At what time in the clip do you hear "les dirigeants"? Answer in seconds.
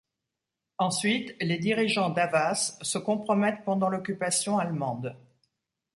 1.41-2.09